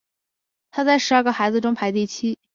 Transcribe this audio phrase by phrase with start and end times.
[0.71, 2.39] 他在十二个孩子中排第七。